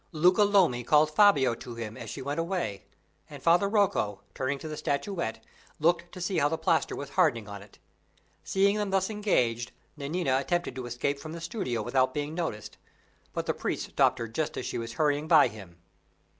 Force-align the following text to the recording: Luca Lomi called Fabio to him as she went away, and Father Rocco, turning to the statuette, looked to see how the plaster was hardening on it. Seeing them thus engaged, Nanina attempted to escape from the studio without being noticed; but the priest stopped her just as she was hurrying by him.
Luca 0.11 0.41
Lomi 0.43 0.83
called 0.83 1.11
Fabio 1.11 1.53
to 1.53 1.75
him 1.75 1.95
as 1.95 2.09
she 2.09 2.23
went 2.23 2.39
away, 2.39 2.85
and 3.29 3.43
Father 3.43 3.69
Rocco, 3.69 4.23
turning 4.33 4.57
to 4.57 4.67
the 4.67 4.75
statuette, 4.75 5.45
looked 5.79 6.11
to 6.11 6.19
see 6.19 6.39
how 6.39 6.49
the 6.49 6.57
plaster 6.57 6.95
was 6.95 7.09
hardening 7.11 7.47
on 7.47 7.61
it. 7.61 7.77
Seeing 8.43 8.77
them 8.77 8.89
thus 8.89 9.11
engaged, 9.11 9.71
Nanina 9.95 10.39
attempted 10.39 10.73
to 10.73 10.87
escape 10.87 11.19
from 11.19 11.33
the 11.33 11.39
studio 11.39 11.83
without 11.83 12.15
being 12.15 12.33
noticed; 12.33 12.79
but 13.31 13.45
the 13.45 13.53
priest 13.53 13.91
stopped 13.91 14.17
her 14.17 14.27
just 14.27 14.57
as 14.57 14.65
she 14.65 14.79
was 14.79 14.93
hurrying 14.93 15.27
by 15.27 15.49
him. 15.49 15.77